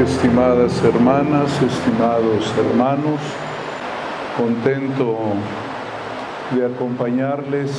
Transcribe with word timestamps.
Estimadas 0.00 0.82
hermanas, 0.82 1.60
estimados 1.60 2.54
hermanos, 2.56 3.20
contento 4.34 5.18
de 6.52 6.64
acompañarles 6.64 7.70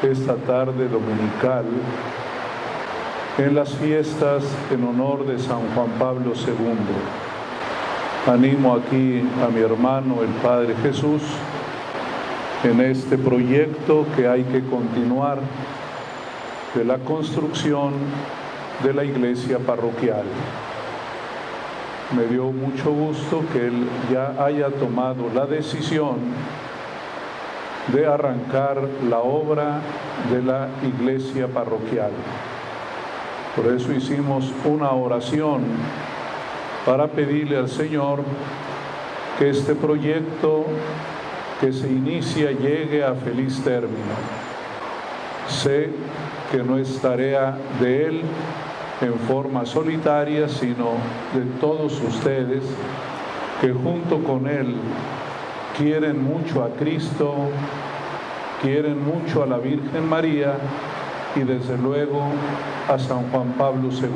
esta 0.00 0.36
tarde 0.36 0.86
dominical 0.86 1.64
en 3.36 3.52
las 3.52 3.70
fiestas 3.70 4.44
en 4.70 4.84
honor 4.84 5.26
de 5.26 5.40
San 5.40 5.58
Juan 5.74 5.90
Pablo 5.98 6.34
II. 6.34 8.32
Animo 8.32 8.76
aquí 8.76 9.20
a 9.44 9.48
mi 9.48 9.60
hermano, 9.60 10.22
el 10.22 10.32
Padre 10.40 10.76
Jesús, 10.82 11.22
en 12.62 12.80
este 12.80 13.18
proyecto 13.18 14.06
que 14.14 14.28
hay 14.28 14.44
que 14.44 14.62
continuar 14.62 15.40
de 16.76 16.84
la 16.84 16.98
construcción 16.98 17.94
de 18.84 18.94
la 18.94 19.02
iglesia 19.02 19.58
parroquial. 19.58 20.22
Me 22.16 22.24
dio 22.24 22.44
mucho 22.52 22.90
gusto 22.90 23.44
que 23.52 23.66
él 23.66 23.86
ya 24.10 24.34
haya 24.42 24.70
tomado 24.70 25.28
la 25.34 25.44
decisión 25.44 26.16
de 27.92 28.06
arrancar 28.06 28.80
la 29.08 29.18
obra 29.18 29.80
de 30.30 30.42
la 30.42 30.68
iglesia 30.82 31.48
parroquial. 31.48 32.12
Por 33.54 33.66
eso 33.74 33.92
hicimos 33.92 34.50
una 34.64 34.90
oración 34.92 35.64
para 36.86 37.08
pedirle 37.08 37.58
al 37.58 37.68
Señor 37.68 38.22
que 39.38 39.50
este 39.50 39.74
proyecto 39.74 40.64
que 41.60 41.72
se 41.72 41.88
inicia 41.88 42.52
llegue 42.52 43.04
a 43.04 43.14
feliz 43.14 43.62
término. 43.62 44.14
Sé 45.46 45.90
que 46.50 46.62
no 46.62 46.78
es 46.78 47.00
tarea 47.00 47.58
de 47.80 48.06
Él, 48.06 48.22
en 49.00 49.14
forma 49.20 49.64
solitaria, 49.64 50.48
sino 50.48 50.92
de 51.34 51.42
todos 51.60 52.00
ustedes 52.00 52.64
que 53.60 53.72
junto 53.72 54.22
con 54.22 54.46
Él 54.46 54.74
quieren 55.76 56.24
mucho 56.24 56.64
a 56.64 56.70
Cristo, 56.70 57.34
quieren 58.60 58.98
mucho 59.04 59.42
a 59.42 59.46
la 59.46 59.58
Virgen 59.58 60.08
María 60.08 60.54
y 61.36 61.40
desde 61.40 61.78
luego 61.78 62.22
a 62.88 62.98
San 62.98 63.30
Juan 63.30 63.54
Pablo 63.56 63.88
II. 63.90 64.08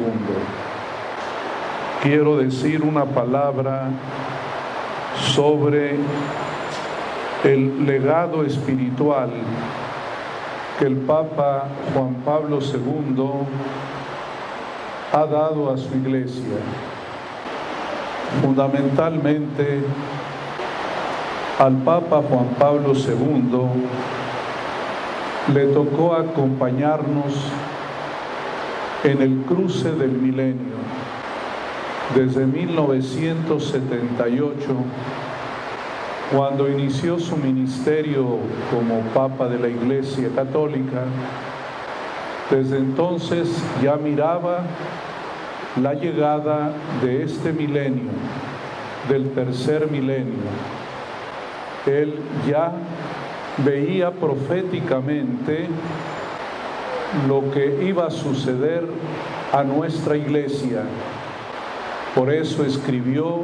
Quiero 2.03 2.37
decir 2.37 2.83
una 2.83 3.05
palabra 3.05 3.91
sobre 5.35 5.97
el 7.45 7.87
legado 7.87 8.45
espiritual 8.45 9.31
que 10.79 10.87
el 10.87 10.97
Papa 10.97 11.69
Juan 11.95 12.15
Pablo 12.25 12.59
II 12.61 13.23
ha 15.13 15.27
dado 15.27 15.71
a 15.71 15.77
su 15.77 15.95
iglesia. 15.95 16.57
Fundamentalmente, 18.41 19.83
al 21.59 21.75
Papa 21.83 22.23
Juan 22.29 22.47
Pablo 22.59 22.95
II 22.95 23.69
le 25.53 25.67
tocó 25.67 26.15
acompañarnos 26.15 27.35
en 29.05 29.21
el 29.21 29.43
cruce 29.43 29.93
del 29.93 30.13
milenio, 30.13 30.77
desde 32.15 32.47
1978, 32.47 34.57
cuando 36.35 36.71
inició 36.71 37.19
su 37.19 37.37
ministerio 37.37 38.39
como 38.71 39.01
Papa 39.13 39.49
de 39.49 39.59
la 39.59 39.69
Iglesia 39.69 40.31
Católica, 40.35 41.05
desde 42.51 42.79
entonces 42.79 43.49
ya 43.83 43.97
miraba 43.97 44.65
la 45.81 45.95
llegada 45.95 46.73
de 47.03 47.23
este 47.23 47.53
milenio, 47.53 48.11
del 49.09 49.31
tercer 49.31 49.91
milenio. 49.91 50.43
Él 51.87 52.19
ya 52.47 52.73
veía 53.65 54.11
proféticamente 54.11 55.67
lo 57.27 57.51
que 57.51 57.85
iba 57.85 58.07
a 58.07 58.11
suceder 58.11 58.87
a 59.53 59.63
nuestra 59.63 60.17
iglesia. 60.17 60.83
Por 62.15 62.33
eso 62.33 62.65
escribió 62.65 63.41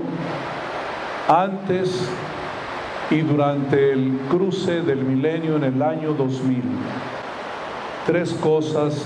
antes 1.28 2.08
y 3.10 3.20
durante 3.20 3.92
el 3.92 4.18
cruce 4.30 4.82
del 4.82 4.98
milenio 4.98 5.56
en 5.56 5.64
el 5.64 5.82
año 5.82 6.12
2000 6.12 6.62
tres 8.08 8.32
cosas 8.32 9.04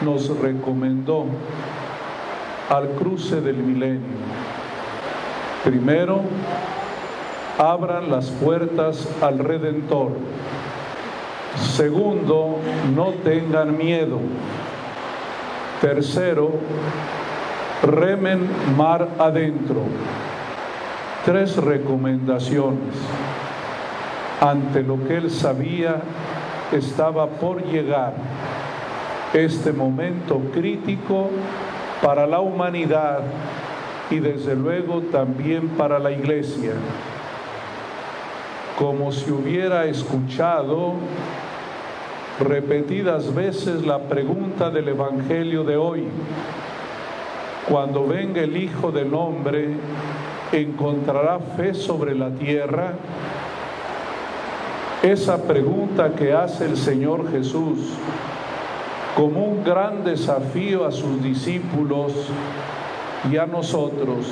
nos 0.00 0.28
recomendó 0.38 1.26
al 2.70 2.90
cruce 2.90 3.40
del 3.40 3.56
milenio. 3.56 4.16
Primero, 5.64 6.20
abran 7.58 8.08
las 8.08 8.30
puertas 8.30 9.08
al 9.20 9.40
Redentor. 9.40 10.12
Segundo, 11.56 12.58
no 12.94 13.06
tengan 13.24 13.76
miedo. 13.76 14.20
Tercero, 15.80 16.52
remen 17.82 18.48
mar 18.76 19.08
adentro. 19.18 19.80
Tres 21.24 21.56
recomendaciones 21.56 22.94
ante 24.40 24.84
lo 24.84 25.04
que 25.08 25.16
él 25.16 25.28
sabía 25.28 26.02
estaba 26.72 27.26
por 27.26 27.64
llegar 27.64 28.14
este 29.32 29.72
momento 29.72 30.40
crítico 30.52 31.30
para 32.02 32.26
la 32.26 32.40
humanidad 32.40 33.20
y 34.10 34.18
desde 34.18 34.54
luego 34.54 35.02
también 35.12 35.68
para 35.70 35.98
la 35.98 36.10
iglesia. 36.10 36.72
Como 38.78 39.12
si 39.12 39.30
hubiera 39.30 39.86
escuchado 39.86 40.94
repetidas 42.40 43.34
veces 43.34 43.86
la 43.86 44.00
pregunta 44.00 44.70
del 44.70 44.88
Evangelio 44.88 45.64
de 45.64 45.76
hoy, 45.76 46.04
cuando 47.68 48.06
venga 48.06 48.42
el 48.42 48.56
Hijo 48.56 48.92
del 48.92 49.14
Hombre, 49.14 49.70
¿encontrará 50.52 51.38
fe 51.56 51.74
sobre 51.74 52.14
la 52.14 52.30
tierra? 52.30 52.92
Esa 55.12 55.42
pregunta 55.42 56.14
que 56.14 56.32
hace 56.32 56.64
el 56.64 56.76
Señor 56.76 57.30
Jesús 57.30 57.78
como 59.14 59.44
un 59.44 59.64
gran 59.64 60.04
desafío 60.04 60.84
a 60.84 60.90
sus 60.90 61.22
discípulos 61.22 62.12
y 63.30 63.36
a 63.36 63.46
nosotros 63.46 64.26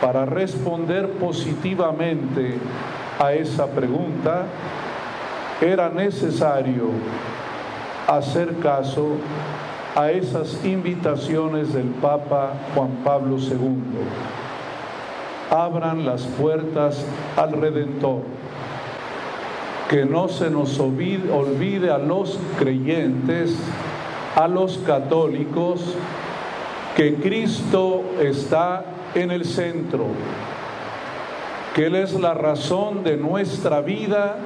para 0.00 0.24
responder 0.26 1.10
positivamente 1.12 2.58
a 3.18 3.32
esa 3.32 3.66
pregunta, 3.66 4.44
era 5.60 5.88
necesario 5.88 6.90
hacer 8.06 8.58
caso 8.58 9.16
a 9.96 10.10
esas 10.12 10.64
invitaciones 10.64 11.72
del 11.72 11.88
Papa 11.88 12.52
Juan 12.74 12.90
Pablo 13.02 13.38
II. 13.38 13.82
Abran 15.50 16.06
las 16.06 16.22
puertas 16.22 17.04
al 17.36 17.52
Redentor 17.52 18.22
que 19.88 20.04
no 20.04 20.28
se 20.28 20.50
nos 20.50 20.78
olvide, 20.78 21.90
a 21.90 21.98
los 21.98 22.38
creyentes, 22.58 23.56
a 24.36 24.46
los 24.46 24.78
católicos, 24.78 25.80
que 26.94 27.14
Cristo 27.14 28.02
está 28.20 28.84
en 29.14 29.30
el 29.30 29.44
centro, 29.46 30.06
que 31.74 31.86
Él 31.86 31.94
es 31.94 32.12
la 32.14 32.34
razón 32.34 33.02
de 33.02 33.16
nuestra 33.16 33.80
vida 33.80 34.36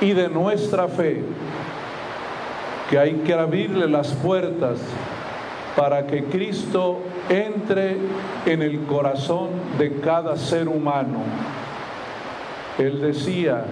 y 0.00 0.12
de 0.12 0.28
nuestra 0.28 0.86
fe, 0.86 1.24
que 2.88 2.98
hay 2.98 3.14
que 3.14 3.34
abrirle 3.34 3.88
las 3.88 4.12
puertas 4.12 4.78
para 5.76 6.06
que 6.06 6.24
Cristo 6.24 7.00
entre 7.28 7.96
en 8.46 8.62
el 8.62 8.80
corazón 8.84 9.48
de 9.78 9.98
cada 10.00 10.36
ser 10.36 10.68
humano. 10.68 11.20
Él 12.78 13.00
decía, 13.00 13.64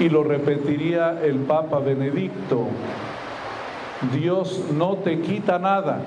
y 0.00 0.08
lo 0.08 0.24
repetiría 0.24 1.20
el 1.22 1.36
Papa 1.40 1.78
Benedicto, 1.78 2.68
Dios 4.14 4.64
no 4.72 4.96
te 4.96 5.20
quita 5.20 5.58
nada, 5.58 6.00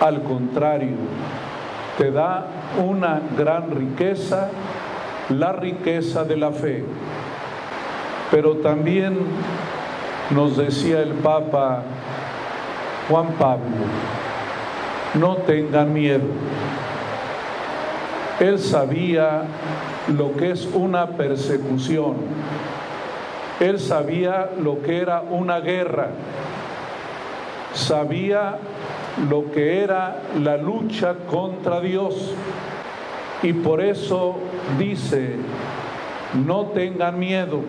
al 0.00 0.22
contrario, 0.22 0.96
te 1.98 2.10
da 2.10 2.46
una 2.82 3.20
gran 3.36 3.70
riqueza, 3.70 4.48
la 5.28 5.52
riqueza 5.52 6.24
de 6.24 6.36
la 6.36 6.50
fe. 6.50 6.82
Pero 8.30 8.56
también 8.56 9.18
nos 10.30 10.56
decía 10.56 11.02
el 11.02 11.12
Papa 11.12 11.82
Juan 13.10 13.34
Pablo, 13.38 13.76
no 15.14 15.36
tengan 15.36 15.92
miedo. 15.92 16.24
Él 18.40 18.58
sabía 18.58 19.44
lo 20.14 20.36
que 20.36 20.50
es 20.50 20.68
una 20.74 21.08
persecución. 21.08 22.16
Él 23.60 23.80
sabía 23.80 24.50
lo 24.60 24.82
que 24.82 25.00
era 25.00 25.22
una 25.22 25.60
guerra. 25.60 26.10
Sabía 27.72 28.58
lo 29.30 29.50
que 29.50 29.82
era 29.82 30.22
la 30.38 30.58
lucha 30.58 31.14
contra 31.26 31.80
Dios. 31.80 32.34
Y 33.42 33.54
por 33.54 33.80
eso 33.80 34.36
dice, 34.78 35.36
no 36.46 36.66
tengan 36.66 37.18
miedo 37.18 37.60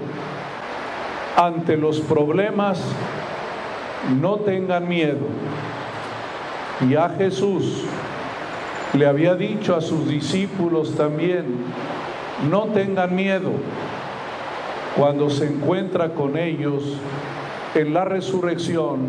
ante 1.38 1.78
los 1.78 2.02
problemas, 2.02 2.82
no 4.20 4.38
tengan 4.38 4.88
miedo. 4.88 5.28
Y 6.90 6.96
a 6.96 7.10
Jesús 7.10 7.86
le 8.98 9.06
había 9.06 9.36
dicho 9.36 9.76
a 9.76 9.82
sus 9.82 10.08
discípulos 10.08 10.96
también, 10.96 11.46
no 12.50 12.66
tengan 12.66 13.16
miedo 13.16 13.52
cuando 14.96 15.30
se 15.30 15.46
encuentra 15.46 16.10
con 16.10 16.38
ellos 16.38 16.84
en 17.76 17.94
la 17.94 18.06
resurrección, 18.06 19.00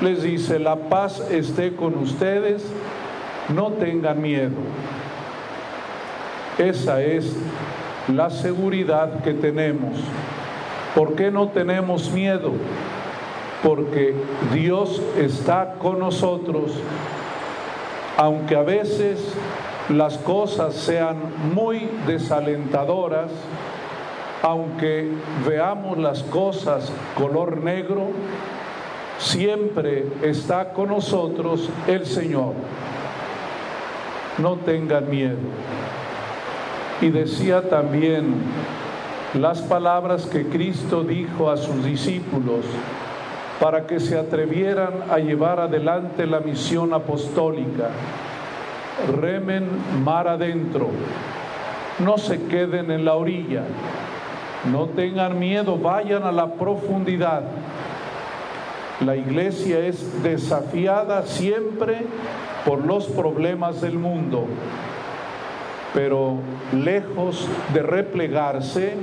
les 0.00 0.22
dice, 0.22 0.60
la 0.60 0.76
paz 0.76 1.20
esté 1.30 1.74
con 1.74 1.98
ustedes, 1.98 2.64
no 3.52 3.72
tengan 3.72 4.22
miedo. 4.22 4.56
Esa 6.58 7.02
es 7.02 7.36
la 8.06 8.30
seguridad 8.30 9.22
que 9.22 9.32
tenemos. 9.34 9.98
¿Por 10.94 11.14
qué 11.14 11.32
no 11.32 11.48
tenemos 11.48 12.12
miedo? 12.12 12.52
Porque 13.64 14.14
Dios 14.52 15.02
está 15.18 15.74
con 15.80 15.98
nosotros, 15.98 16.72
aunque 18.16 18.56
a 18.56 18.62
veces 18.62 19.18
las 19.88 20.18
cosas 20.18 20.74
sean 20.74 21.16
muy 21.54 21.88
desalentadoras, 22.06 23.30
aunque 24.42 25.10
veamos 25.46 25.98
las 25.98 26.22
cosas 26.24 26.92
color 27.16 27.58
negro, 27.58 28.10
siempre 29.18 30.06
está 30.22 30.72
con 30.72 30.88
nosotros 30.88 31.68
el 31.86 32.06
Señor. 32.06 32.54
No 34.38 34.56
tengan 34.56 35.08
miedo. 35.08 35.38
Y 37.00 37.10
decía 37.10 37.68
también 37.68 38.34
las 39.34 39.60
palabras 39.62 40.26
que 40.26 40.46
Cristo 40.46 41.04
dijo 41.04 41.50
a 41.50 41.56
sus 41.56 41.84
discípulos 41.84 42.64
para 43.62 43.86
que 43.86 44.00
se 44.00 44.18
atrevieran 44.18 45.04
a 45.08 45.18
llevar 45.18 45.60
adelante 45.60 46.26
la 46.26 46.40
misión 46.40 46.92
apostólica. 46.92 47.90
Remen 49.20 49.68
mar 50.02 50.26
adentro, 50.26 50.88
no 52.00 52.18
se 52.18 52.42
queden 52.46 52.90
en 52.90 53.04
la 53.04 53.14
orilla, 53.14 53.62
no 54.68 54.86
tengan 54.86 55.38
miedo, 55.38 55.78
vayan 55.78 56.24
a 56.24 56.32
la 56.32 56.54
profundidad. 56.54 57.42
La 58.98 59.14
iglesia 59.14 59.78
es 59.78 60.24
desafiada 60.24 61.24
siempre 61.24 62.04
por 62.66 62.84
los 62.84 63.06
problemas 63.06 63.80
del 63.80 63.96
mundo, 63.96 64.46
pero 65.94 66.38
lejos 66.72 67.48
de 67.72 67.82
replegarse, 67.84 68.96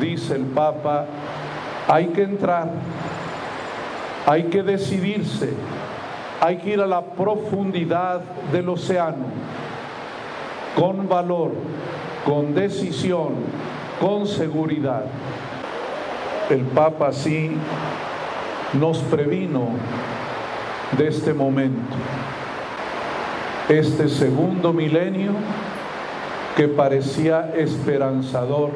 dice 0.00 0.36
el 0.36 0.44
Papa, 0.44 1.06
hay 1.88 2.08
que 2.08 2.22
entrar, 2.22 2.68
hay 4.28 4.44
que 4.44 4.62
decidirse, 4.62 5.54
hay 6.38 6.58
que 6.58 6.74
ir 6.74 6.80
a 6.82 6.86
la 6.86 7.02
profundidad 7.02 8.20
del 8.52 8.68
océano, 8.68 9.24
con 10.76 11.08
valor, 11.08 11.52
con 12.26 12.54
decisión, 12.54 13.36
con 13.98 14.26
seguridad. 14.26 15.04
El 16.50 16.60
Papa 16.60 17.10
sí 17.10 17.52
nos 18.74 18.98
previno 18.98 19.70
de 20.98 21.08
este 21.08 21.32
momento, 21.32 21.96
este 23.70 24.10
segundo 24.10 24.74
milenio 24.74 25.32
que 26.54 26.68
parecía 26.68 27.50
esperanzador, 27.56 28.72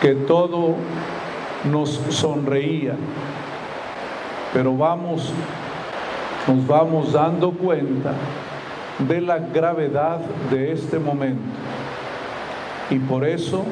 que 0.00 0.16
todo 0.16 0.74
nos 1.70 2.00
sonreía, 2.10 2.96
pero 4.52 4.76
vamos, 4.76 5.32
nos 6.46 6.66
vamos 6.66 7.12
dando 7.12 7.52
cuenta 7.52 8.12
de 8.98 9.20
la 9.20 9.38
gravedad 9.38 10.18
de 10.50 10.72
este 10.72 10.98
momento 10.98 11.42
y 12.90 12.98
por 12.98 13.24
eso 13.24 13.64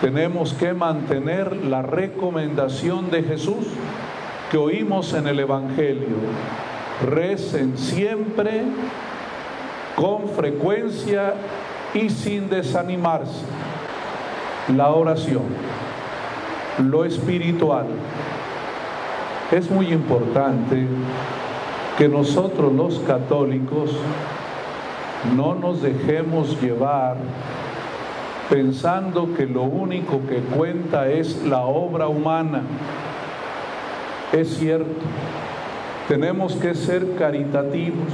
tenemos 0.00 0.52
que 0.54 0.74
mantener 0.74 1.56
la 1.64 1.82
recomendación 1.82 3.10
de 3.10 3.22
Jesús 3.22 3.66
que 4.50 4.58
oímos 4.58 5.14
en 5.14 5.26
el 5.26 5.40
Evangelio. 5.40 6.16
Recen 7.04 7.78
siempre, 7.78 8.62
con 9.96 10.28
frecuencia 10.28 11.34
y 11.94 12.10
sin 12.10 12.48
desanimarse. 12.48 13.44
La 14.76 14.90
oración, 14.90 15.44
lo 16.78 17.04
espiritual. 17.04 17.86
Es 19.52 19.70
muy 19.70 19.92
importante 19.92 20.86
que 21.98 22.08
nosotros 22.08 22.72
los 22.72 23.00
católicos 23.00 23.90
no 25.36 25.54
nos 25.54 25.82
dejemos 25.82 26.58
llevar 26.62 27.18
pensando 28.48 29.34
que 29.34 29.44
lo 29.44 29.64
único 29.64 30.20
que 30.26 30.38
cuenta 30.38 31.06
es 31.08 31.42
la 31.44 31.60
obra 31.60 32.08
humana. 32.08 32.62
Es 34.32 34.56
cierto, 34.56 35.02
tenemos 36.08 36.54
que 36.56 36.74
ser 36.74 37.16
caritativos. 37.16 38.08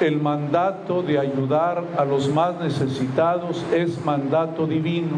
El 0.00 0.20
mandato 0.20 1.02
de 1.02 1.18
ayudar 1.18 1.82
a 1.98 2.04
los 2.04 2.28
más 2.28 2.60
necesitados 2.60 3.64
es 3.74 4.04
mandato 4.04 4.68
divino. 4.68 5.16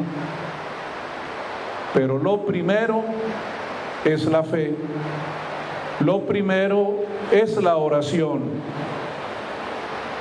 Pero 1.93 2.17
lo 2.17 2.47
primero 2.47 3.05
es 4.05 4.25
la 4.27 4.43
fe. 4.43 4.75
Lo 6.01 6.21
primero 6.23 7.05
es 7.31 7.57
la 7.57 7.77
oración. 7.77 8.43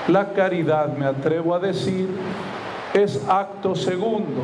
La 0.08 0.34
caridad, 0.34 0.96
me 0.98 1.06
atrevo 1.06 1.56
a 1.56 1.60
decir, 1.60 2.10
es 2.94 3.24
acto 3.28 3.76
segundo, 3.76 4.42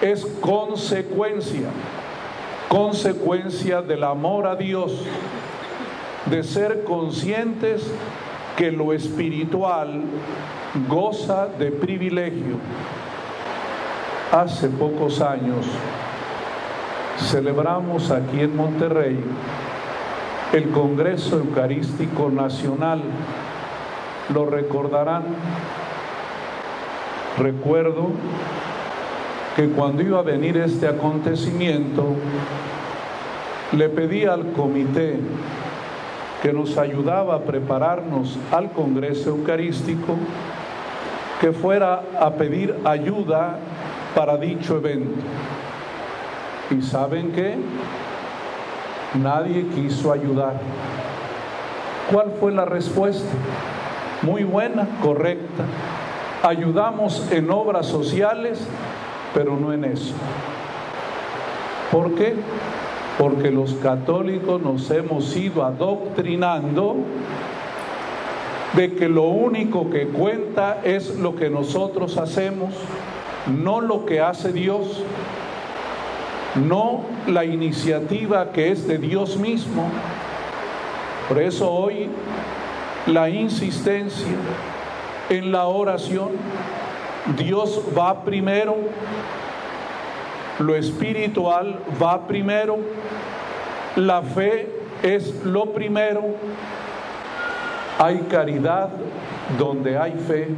es 0.00 0.24
consecuencia, 0.40 1.68
consecuencia 2.68 3.82
del 3.82 4.04
amor 4.04 4.46
a 4.46 4.56
Dios, 4.56 5.02
de 6.26 6.42
ser 6.42 6.84
conscientes 6.84 7.82
que 8.56 8.70
lo 8.70 8.92
espiritual 8.92 10.02
goza 10.88 11.46
de 11.46 11.72
privilegio. 11.72 12.56
Hace 14.30 14.68
pocos 14.68 15.20
años 15.20 15.66
celebramos 17.22 18.10
aquí 18.10 18.40
en 18.40 18.56
Monterrey 18.56 19.18
el 20.52 20.70
Congreso 20.70 21.36
Eucarístico 21.38 22.30
Nacional. 22.30 23.02
Lo 24.32 24.46
recordarán 24.46 25.24
Recuerdo 27.40 28.10
que 29.56 29.70
cuando 29.70 30.02
iba 30.02 30.18
a 30.18 30.22
venir 30.22 30.58
este 30.58 30.86
acontecimiento, 30.86 32.14
le 33.72 33.88
pedí 33.88 34.26
al 34.26 34.52
comité 34.52 35.18
que 36.42 36.52
nos 36.52 36.76
ayudaba 36.76 37.36
a 37.36 37.40
prepararnos 37.40 38.38
al 38.52 38.72
Congreso 38.72 39.30
Eucarístico 39.30 40.16
que 41.40 41.52
fuera 41.52 42.02
a 42.20 42.34
pedir 42.34 42.74
ayuda 42.84 43.58
para 44.14 44.36
dicho 44.36 44.76
evento. 44.76 45.20
¿Y 46.70 46.82
saben 46.82 47.32
qué? 47.32 47.56
Nadie 49.14 49.66
quiso 49.74 50.12
ayudar. 50.12 50.60
¿Cuál 52.12 52.32
fue 52.38 52.52
la 52.52 52.64
respuesta? 52.64 53.28
Muy 54.22 54.44
buena, 54.44 54.86
correcta 55.02 55.64
ayudamos 56.42 57.30
en 57.30 57.50
obras 57.50 57.86
sociales, 57.86 58.66
pero 59.34 59.56
no 59.56 59.72
en 59.72 59.84
eso. 59.84 60.14
¿Por 61.92 62.14
qué? 62.14 62.34
Porque 63.18 63.50
los 63.50 63.74
católicos 63.74 64.60
nos 64.60 64.90
hemos 64.90 65.36
ido 65.36 65.64
adoctrinando 65.64 66.96
de 68.74 68.94
que 68.94 69.08
lo 69.08 69.24
único 69.24 69.90
que 69.90 70.06
cuenta 70.06 70.80
es 70.84 71.18
lo 71.18 71.34
que 71.34 71.50
nosotros 71.50 72.16
hacemos, 72.16 72.72
no 73.62 73.80
lo 73.80 74.06
que 74.06 74.20
hace 74.20 74.52
Dios, 74.52 75.02
no 76.54 77.04
la 77.26 77.44
iniciativa 77.44 78.52
que 78.52 78.70
es 78.70 78.86
de 78.86 78.98
Dios 78.98 79.36
mismo. 79.36 79.88
Por 81.28 81.40
eso 81.40 81.70
hoy 81.70 82.08
la 83.06 83.28
insistencia 83.30 84.36
en 85.28 85.52
la 85.52 85.66
oración. 85.66 86.30
Dios 87.36 87.82
va 87.96 88.24
primero, 88.24 88.76
lo 90.58 90.74
espiritual 90.74 91.78
va 92.02 92.26
primero, 92.26 92.78
la 93.96 94.22
fe 94.22 94.68
es 95.02 95.44
lo 95.44 95.72
primero. 95.72 96.22
Hay 97.98 98.20
caridad 98.30 98.88
donde 99.58 99.98
hay 99.98 100.12
fe. 100.12 100.48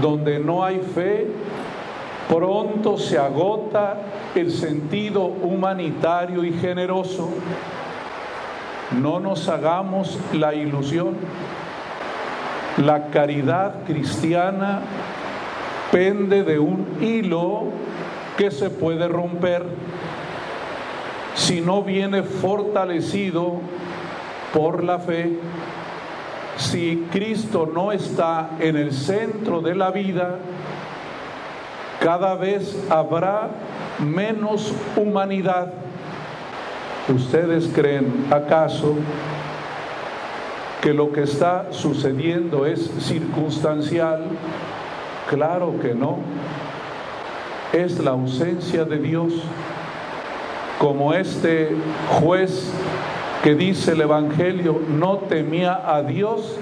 Donde 0.00 0.38
no 0.38 0.64
hay 0.64 0.80
fe, 0.80 1.26
pronto 2.28 2.98
se 2.98 3.18
agota 3.18 3.96
el 4.34 4.50
sentido 4.52 5.22
humanitario 5.24 6.44
y 6.44 6.52
generoso. 6.52 7.30
No 9.00 9.18
nos 9.20 9.48
hagamos 9.48 10.18
la 10.32 10.54
ilusión. 10.54 11.16
La 12.76 13.08
caridad 13.08 13.84
cristiana 13.86 14.82
pende 15.90 16.44
de 16.44 16.58
un 16.58 16.98
hilo 17.00 17.64
que 18.36 18.50
se 18.50 18.70
puede 18.70 19.08
romper 19.08 19.64
si 21.34 21.60
no 21.60 21.82
viene 21.82 22.22
fortalecido 22.22 23.60
por 24.52 24.84
la 24.84 24.98
fe. 24.98 25.38
Si 26.56 27.06
Cristo 27.10 27.70
no 27.72 27.92
está 27.92 28.50
en 28.58 28.76
el 28.76 28.92
centro 28.92 29.60
de 29.60 29.74
la 29.74 29.90
vida, 29.90 30.38
cada 32.00 32.34
vez 32.34 32.78
habrá 32.90 33.50
menos 33.98 34.72
humanidad. 34.96 35.72
¿Ustedes 37.08 37.70
creen 37.74 38.26
acaso 38.30 38.94
que 40.82 40.92
lo 40.92 41.12
que 41.12 41.22
está 41.22 41.72
sucediendo 41.72 42.66
es 42.66 42.90
circunstancial? 43.00 44.24
Claro 45.28 45.74
que 45.80 45.94
no. 45.94 46.18
Es 47.72 47.98
la 47.98 48.12
ausencia 48.12 48.84
de 48.84 48.98
Dios, 48.98 49.32
como 50.78 51.12
este 51.12 51.76
juez 52.20 52.72
que 53.42 53.54
dice 53.54 53.92
el 53.92 54.00
Evangelio 54.00 54.80
no 54.88 55.18
temía 55.18 55.80
a 55.84 56.02
Dios 56.02 56.56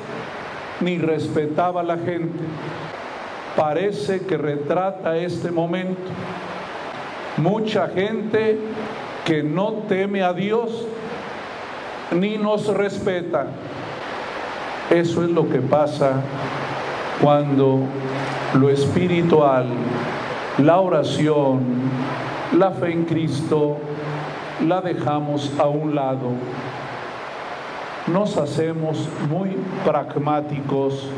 ni 0.80 0.98
respetaba 0.98 1.80
a 1.80 1.84
la 1.84 1.96
gente. 1.96 2.38
Parece 3.56 4.26
que 4.26 4.36
retrata 4.36 5.16
este 5.16 5.50
momento. 5.50 6.10
Mucha 7.38 7.88
gente 7.88 8.58
que 9.24 9.42
no 9.42 9.72
teme 9.88 10.22
a 10.22 10.32
Dios 10.32 10.86
ni 12.12 12.36
nos 12.36 12.66
respeta. 12.68 13.46
Eso 14.90 15.24
es 15.24 15.30
lo 15.30 15.48
que 15.48 15.60
pasa 15.60 16.20
cuando 17.20 17.80
lo 18.54 18.70
espiritual, 18.70 19.66
la 20.58 20.78
oración, 20.80 21.60
la 22.56 22.70
fe 22.70 22.92
en 22.92 23.04
Cristo, 23.04 23.78
la 24.66 24.80
dejamos 24.80 25.52
a 25.58 25.66
un 25.66 25.94
lado. 25.94 26.30
Nos 28.06 28.36
hacemos 28.36 29.08
muy 29.28 29.56
pragmáticos, 29.84 31.08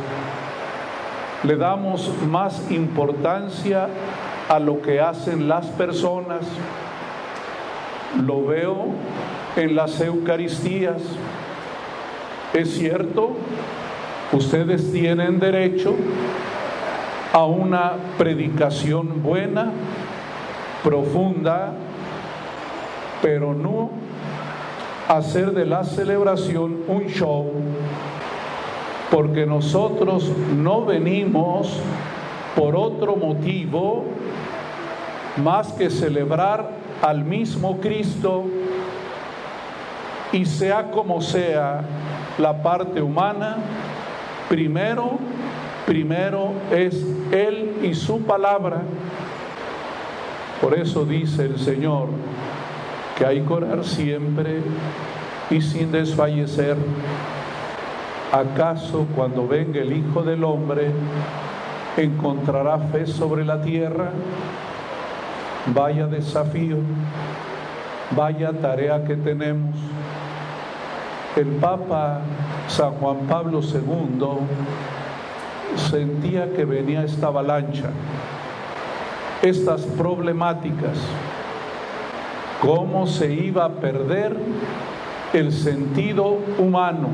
le 1.44 1.56
damos 1.56 2.12
más 2.26 2.70
importancia 2.70 3.88
a 4.48 4.58
lo 4.58 4.82
que 4.82 5.00
hacen 5.00 5.48
las 5.48 5.66
personas. 5.66 6.40
Lo 8.24 8.44
veo 8.46 8.88
en 9.56 9.76
las 9.76 10.00
Eucaristías. 10.00 11.02
Es 12.54 12.74
cierto, 12.74 13.36
ustedes 14.32 14.90
tienen 14.92 15.38
derecho 15.38 15.94
a 17.32 17.44
una 17.44 17.92
predicación 18.16 19.22
buena, 19.22 19.70
profunda, 20.82 21.72
pero 23.20 23.54
no 23.54 23.90
hacer 25.08 25.52
de 25.52 25.66
la 25.66 25.84
celebración 25.84 26.82
un 26.86 27.06
show, 27.06 27.50
porque 29.10 29.46
nosotros 29.46 30.30
no 30.56 30.84
venimos 30.84 31.78
por 32.54 32.76
otro 32.76 33.16
motivo 33.16 34.04
más 35.36 35.72
que 35.72 35.90
celebrar 35.90 36.70
al 37.00 37.24
mismo 37.24 37.78
Cristo 37.80 38.44
y 40.32 40.44
sea 40.44 40.90
como 40.90 41.20
sea 41.20 41.82
la 42.38 42.62
parte 42.62 43.00
humana, 43.00 43.56
primero, 44.48 45.18
primero 45.86 46.52
es 46.70 47.02
Él 47.32 47.76
y 47.82 47.94
su 47.94 48.22
palabra. 48.22 48.82
Por 50.60 50.74
eso 50.74 51.04
dice 51.04 51.44
el 51.44 51.58
Señor 51.58 52.08
que 53.16 53.24
hay 53.24 53.40
que 53.40 53.52
orar 53.52 53.84
siempre 53.84 54.60
y 55.50 55.60
sin 55.60 55.92
desfallecer. 55.92 56.76
¿Acaso 58.32 59.06
cuando 59.16 59.48
venga 59.48 59.80
el 59.80 59.90
Hijo 59.90 60.22
del 60.22 60.44
Hombre 60.44 60.90
encontrará 61.96 62.78
fe 62.78 63.06
sobre 63.06 63.42
la 63.42 63.62
tierra? 63.62 64.10
Vaya 65.74 66.06
desafío, 66.06 66.76
vaya 68.10 68.52
tarea 68.52 69.02
que 69.04 69.16
tenemos. 69.16 69.74
El 71.36 71.46
Papa 71.56 72.20
San 72.68 72.92
Juan 72.92 73.20
Pablo 73.28 73.60
II 73.62 74.20
sentía 75.90 76.52
que 76.52 76.66
venía 76.66 77.04
esta 77.04 77.28
avalancha, 77.28 77.90
estas 79.40 79.82
problemáticas, 79.82 80.98
cómo 82.60 83.06
se 83.06 83.32
iba 83.32 83.64
a 83.64 83.70
perder 83.70 84.36
el 85.32 85.52
sentido 85.52 86.38
humano, 86.58 87.08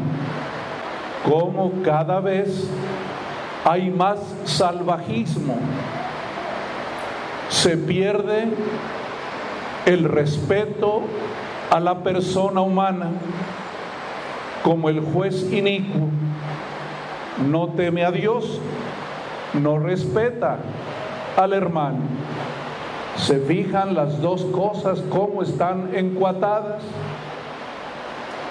cómo 1.25 1.73
cada 1.83 2.21
vez 2.21 2.69
hay 3.65 3.91
más 3.91 4.19
salvajismo, 4.45 5.57
se 7.49 7.77
pierde 7.77 8.49
el 9.87 10.05
respeto 10.05 11.03
a 11.71 11.81
la 11.81 12.03
persona 12.03 12.61
humana, 12.61 13.09
como 14.63 14.89
el 14.89 15.01
juez 15.01 15.53
inicuo 15.53 16.09
no 17.39 17.69
teme 17.71 18.05
a 18.05 18.13
Dios, 18.13 18.61
no 19.55 19.79
respeta 19.79 20.59
al 21.37 21.53
hermano. 21.53 21.99
Se 23.17 23.39
fijan 23.41 23.95
las 23.95 24.21
dos 24.21 24.45
cosas 24.47 25.01
cómo 25.11 25.43
están 25.43 25.91
encuatadas. 25.95 26.83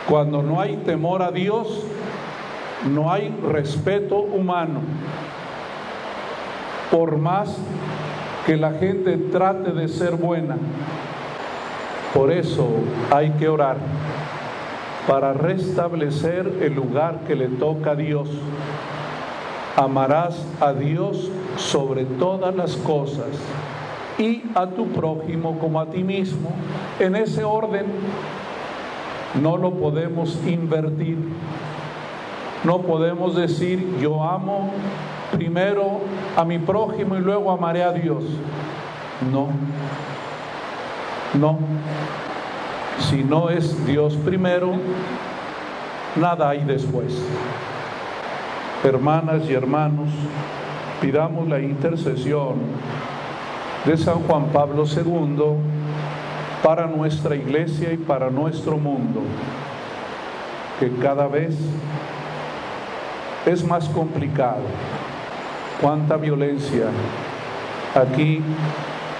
Cuando 0.07 0.43
no 0.43 0.59
hay 0.59 0.77
temor 0.77 1.21
a 1.21 1.31
Dios, 1.31 1.85
no 2.89 3.11
hay 3.11 3.29
respeto 3.51 4.17
humano. 4.17 4.81
Por 6.91 7.17
más 7.17 7.57
que 8.45 8.57
la 8.57 8.71
gente 8.73 9.17
trate 9.17 9.71
de 9.71 9.87
ser 9.87 10.15
buena. 10.15 10.57
Por 12.13 12.31
eso 12.31 12.67
hay 13.09 13.31
que 13.31 13.47
orar 13.47 13.77
para 15.07 15.33
restablecer 15.33 16.59
el 16.61 16.75
lugar 16.75 17.21
que 17.27 17.35
le 17.35 17.47
toca 17.47 17.91
a 17.91 17.95
Dios. 17.95 18.29
Amarás 19.75 20.45
a 20.59 20.73
Dios 20.73 21.31
sobre 21.57 22.05
todas 22.05 22.55
las 22.55 22.75
cosas 22.75 23.27
y 24.19 24.43
a 24.53 24.67
tu 24.67 24.87
prójimo 24.89 25.57
como 25.57 25.79
a 25.79 25.87
ti 25.87 26.03
mismo. 26.03 26.51
En 26.99 27.15
ese 27.15 27.43
orden 27.43 27.85
no 29.41 29.57
lo 29.57 29.71
podemos 29.71 30.37
invertir. 30.45 31.17
No 32.63 32.79
podemos 32.79 33.35
decir 33.35 33.97
yo 33.99 34.23
amo 34.23 34.71
primero 35.31 35.99
a 36.37 36.45
mi 36.45 36.59
prójimo 36.59 37.15
y 37.15 37.19
luego 37.19 37.51
amaré 37.51 37.83
a 37.83 37.91
Dios. 37.91 38.23
No, 39.31 39.49
no. 41.33 41.59
Si 42.99 43.23
no 43.23 43.49
es 43.49 43.85
Dios 43.85 44.15
primero, 44.15 44.73
nada 46.15 46.49
hay 46.49 46.63
después. 46.63 47.13
Hermanas 48.83 49.43
y 49.49 49.53
hermanos, 49.53 50.09
pidamos 51.01 51.47
la 51.47 51.59
intercesión 51.59 52.55
de 53.85 53.97
San 53.97 54.19
Juan 54.23 54.45
Pablo 54.53 54.85
II 54.85 55.57
para 56.63 56.87
nuestra 56.87 57.35
iglesia 57.35 57.91
y 57.91 57.97
para 57.97 58.29
nuestro 58.29 58.77
mundo, 58.77 59.21
que 60.79 60.89
cada 60.97 61.27
vez 61.27 61.57
es 63.45 63.63
más 63.63 63.87
complicado. 63.89 64.61
Cuánta 65.81 66.15
violencia 66.17 66.87
aquí 67.93 68.41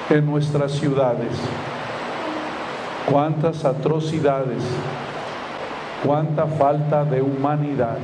en 0.10 0.26
nuestras 0.26 0.72
ciudades, 0.72 1.32
cuántas 3.10 3.66
atrocidades, 3.66 4.64
cuánta 6.06 6.46
falta 6.46 7.04
de 7.04 7.22
humanidad. 7.22 7.98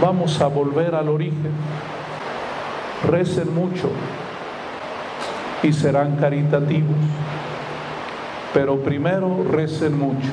Vamos 0.00 0.40
a 0.40 0.48
volver 0.48 0.94
al 0.94 1.08
origen. 1.08 1.52
Recen 3.08 3.54
mucho 3.54 3.90
y 5.62 5.72
serán 5.72 6.16
caritativos. 6.16 6.96
Pero 8.52 8.80
primero 8.80 9.44
recen 9.50 9.98
mucho. 9.98 10.30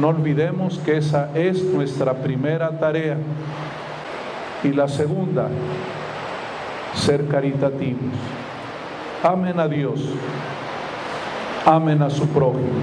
No 0.00 0.08
olvidemos 0.08 0.78
que 0.78 0.96
esa 0.96 1.30
es 1.34 1.62
nuestra 1.62 2.14
primera 2.14 2.78
tarea. 2.78 3.16
Y 4.64 4.68
la 4.68 4.88
segunda, 4.88 5.48
ser 6.94 7.28
caritativos. 7.28 8.14
Amen 9.22 9.60
a 9.60 9.68
Dios. 9.68 10.00
Amen 11.64 12.02
a 12.02 12.10
su 12.10 12.26
prójimo. 12.28 12.82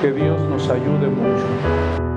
Que 0.00 0.12
Dios 0.12 0.40
nos 0.42 0.68
ayude 0.68 1.08
mucho. 1.08 2.09